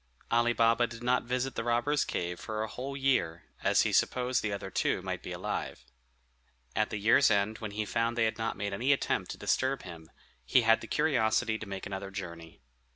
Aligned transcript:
Ali 0.31 0.51
Baba 0.53 0.87
did 0.87 1.03
not 1.03 1.25
visit 1.25 1.53
the 1.53 1.63
robbers' 1.63 2.05
cave 2.05 2.39
for 2.39 2.63
a 2.63 2.67
whole 2.67 2.97
year, 2.97 3.43
as 3.61 3.81
he 3.83 3.91
supposed 3.91 4.41
the 4.41 4.51
other 4.51 4.71
two 4.71 5.03
might 5.03 5.21
be 5.21 5.31
alive. 5.31 5.85
At 6.75 6.89
the 6.89 6.97
year's 6.97 7.29
end, 7.29 7.59
when 7.59 7.69
he 7.77 7.85
found 7.85 8.17
they 8.17 8.25
had 8.25 8.39
not 8.39 8.57
made 8.57 8.73
any 8.73 8.93
attempt 8.93 9.29
to 9.29 9.37
disturb 9.37 9.83
him, 9.83 10.09
he 10.43 10.63
had 10.63 10.81
the 10.81 10.87
curiosity 10.87 11.59
to 11.59 11.69
make 11.69 11.85
another 11.85 12.09
journey. 12.09 12.61